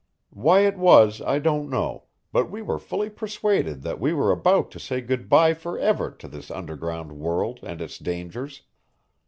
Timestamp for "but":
2.31-2.49